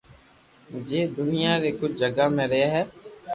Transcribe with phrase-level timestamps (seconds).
[0.87, 2.83] جي دنيا ري ڪجھ جگہ مي رھي ھي